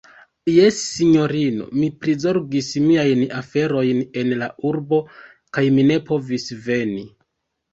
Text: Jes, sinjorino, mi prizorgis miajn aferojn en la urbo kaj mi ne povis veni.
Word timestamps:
Jes, 0.51 0.77
sinjorino, 0.83 1.67
mi 1.81 1.89
prizorgis 2.05 2.69
miajn 2.87 3.21
aferojn 3.41 4.01
en 4.23 4.33
la 4.43 4.49
urbo 4.71 5.03
kaj 5.59 5.67
mi 5.77 5.89
ne 5.93 6.01
povis 6.09 6.49
veni. 6.69 7.07